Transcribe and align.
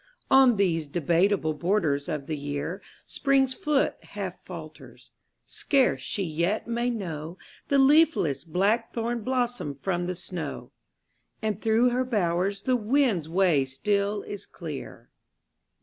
On 0.31 0.55
these 0.55 0.87
debateable* 0.87 1.53
borders 1.53 2.09
of 2.09 2.25
the 2.25 2.35
year 2.35 2.81
Spring's 3.05 3.53
foot 3.53 4.03
half 4.03 4.43
falters; 4.43 5.11
scarce 5.45 6.01
she 6.01 6.23
yet 6.23 6.65
may 6.67 6.89
know 6.89 7.37
The 7.67 7.77
leafless 7.77 8.43
blackthorn 8.43 9.21
blossom 9.21 9.75
from 9.75 10.07
the 10.07 10.15
snow; 10.15 10.71
And 11.43 11.61
through 11.61 11.91
her 11.91 12.03
bowers 12.03 12.63
the 12.63 12.75
wind's 12.75 13.29
way 13.29 13.63
still 13.63 14.23
is 14.23 14.47
clear. 14.47 15.11